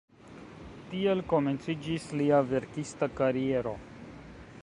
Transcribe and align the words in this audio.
Tiel 0.93 1.21
komenciĝis 1.33 2.09
lia 2.21 2.41
verkista 2.53 3.11
kariero. 3.21 3.75